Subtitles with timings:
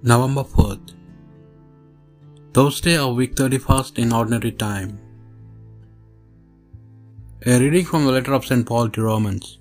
[0.00, 0.90] November 4th,
[2.54, 4.90] Thursday of week 31st in ordinary time.
[7.44, 8.64] A reading from the letter of St.
[8.64, 9.58] Paul to Romans.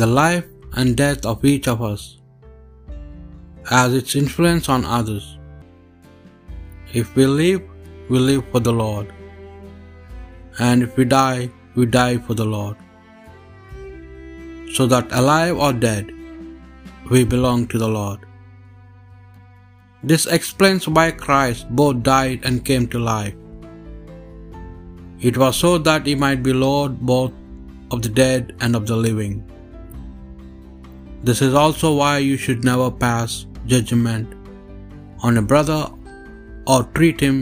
[0.00, 2.18] The life and death of each of us
[3.70, 5.38] has its influence on others.
[6.92, 7.62] If we live,
[8.10, 9.12] we live for the Lord,
[10.58, 12.76] and if we die, we die for the Lord.
[14.74, 16.12] So that alive or dead,
[17.12, 18.20] we belong to the Lord.
[20.10, 23.34] This explains why Christ both died and came to life.
[25.30, 27.34] It was so that he might be Lord both
[27.90, 29.34] of the dead and of the living.
[31.28, 34.32] This is also why you should never pass judgment
[35.28, 35.82] on a brother
[36.66, 37.38] or treat him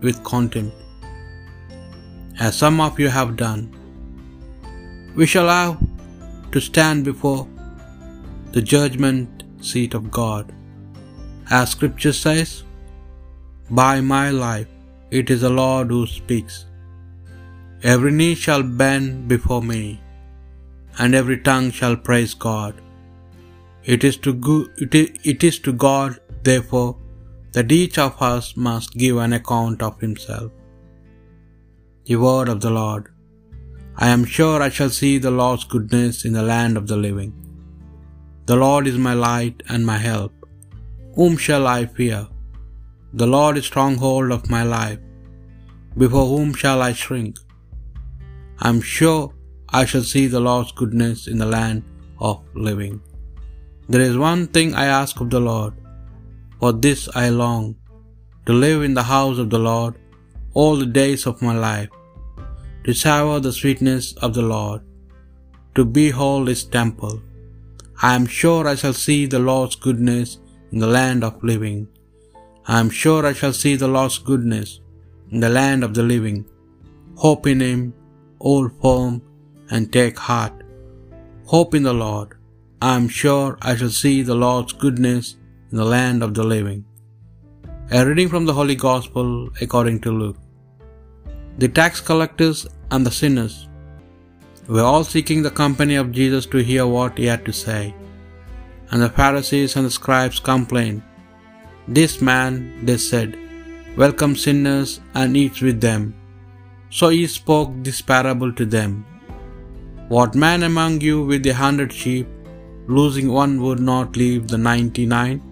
[0.00, 0.76] with contempt,
[2.46, 3.62] as some of you have done.
[5.20, 5.78] We shall have
[6.52, 7.40] to stand before
[8.56, 10.46] the judgment seat of God.
[11.58, 12.50] As scripture says,
[13.80, 14.70] By my life
[15.18, 16.56] it is the Lord who speaks.
[17.92, 19.82] Every knee shall bend before me,
[20.98, 22.74] and every tongue shall praise God.
[23.94, 26.18] It is to, go- it is, it is to God,
[26.48, 26.90] therefore,
[27.52, 30.50] that each of us must give an account of himself.
[32.08, 33.04] The word of the Lord.
[34.06, 37.32] I am sure I shall see the Lord's goodness in the land of the living.
[38.48, 40.32] The Lord is my light and my help.
[41.16, 42.20] Whom shall I fear?
[43.20, 45.00] The Lord is stronghold of my life.
[46.02, 47.34] Before whom shall I shrink?
[48.64, 49.24] I am sure
[49.80, 51.82] I shall see the Lord's goodness in the land
[52.30, 52.96] of living.
[53.90, 55.74] There is one thing I ask of the Lord,
[56.58, 57.68] for this I long,
[58.46, 59.94] to live in the house of the Lord
[60.54, 61.90] all the days of my life,
[62.84, 64.82] to savor the sweetness of the Lord,
[65.76, 67.16] to behold his temple.
[68.00, 70.38] I am sure I shall see the Lord's goodness
[70.70, 71.88] in the land of living.
[72.66, 74.80] I am sure I shall see the Lord's goodness
[75.32, 76.44] in the land of the living.
[77.16, 77.92] Hope in him,
[78.40, 79.20] hold firm,
[79.70, 80.52] and take heart.
[81.44, 82.36] Hope in the Lord.
[82.80, 85.34] I am sure I shall see the Lord's goodness
[85.72, 86.84] in the land of the living.
[87.90, 90.38] A reading from the Holy Gospel according to Luke.
[91.58, 93.67] The tax collectors and the sinners
[94.68, 97.94] were all seeking the company of Jesus to hear what he had to say.
[98.90, 101.02] And the Pharisees and the scribes complained.
[101.98, 102.54] This man,
[102.86, 103.36] they said,
[103.96, 106.02] welcomes sinners and eats with them.
[106.90, 108.92] So he spoke this parable to them.
[110.08, 112.26] What man among you with a hundred sheep,
[112.86, 115.42] losing one, would not leave the ninety nine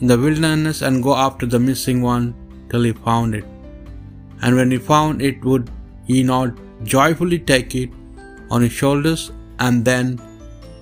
[0.00, 2.26] in the wilderness and go after the missing one
[2.68, 3.44] till he found it?
[4.42, 5.70] And when he found it, would
[6.06, 6.50] he not
[6.84, 7.90] joyfully take it
[8.52, 9.22] on his shoulders,
[9.64, 10.06] and then,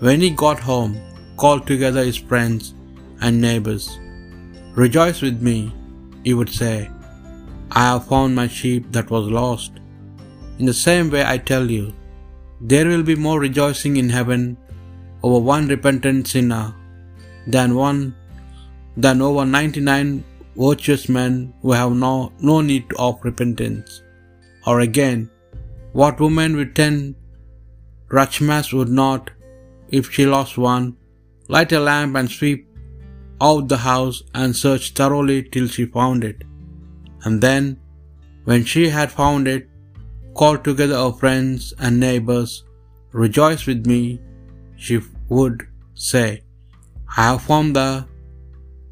[0.07, 0.95] when he got home,
[1.43, 2.75] called together his friends
[3.23, 3.85] and neighbors?
[4.85, 5.59] Rejoice with me,
[6.25, 6.77] he would say,
[7.81, 9.73] I have found my sheep that was lost.
[10.59, 11.85] In the same way, I tell you,
[12.71, 14.43] there will be more rejoicing in heaven
[15.23, 16.67] over one repentant sinner
[17.55, 18.01] than one
[19.05, 20.11] than over ninety nine
[20.65, 22.13] virtuous men who have no,
[22.51, 24.03] no need of repentance.
[24.67, 25.21] Or again,
[26.01, 26.97] what woman with ten
[28.11, 29.31] drachmas would not,
[29.99, 30.97] if she lost one,
[31.49, 32.67] light a lamp and sweep
[33.41, 36.43] out the house and search thoroughly till she found it?
[37.25, 37.79] And then,
[38.45, 39.69] when she had found it,
[40.35, 42.65] call together her friends and neighbors,
[43.13, 44.21] rejoice with me,
[44.77, 46.43] she would say,
[47.17, 48.07] I have found the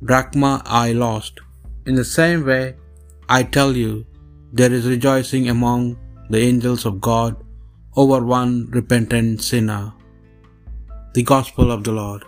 [0.05, 1.41] drachma I lost.
[1.87, 2.77] In the same way,
[3.29, 4.07] I tell you,
[4.53, 5.99] there is rejoicing among
[6.31, 7.37] the angels of God
[7.99, 9.93] over one repentant sinner.
[9.93, 12.23] Uh, the Gospel of the Lord.